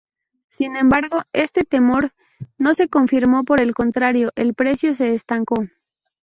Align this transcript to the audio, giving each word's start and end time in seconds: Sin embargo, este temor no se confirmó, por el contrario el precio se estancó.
Sin 0.49 0.77
embargo, 0.77 1.21
este 1.31 1.63
temor 1.63 2.15
no 2.57 2.73
se 2.73 2.89
confirmó, 2.89 3.43
por 3.43 3.61
el 3.61 3.75
contrario 3.75 4.31
el 4.35 4.55
precio 4.55 4.95
se 4.95 5.13
estancó. 5.13 5.65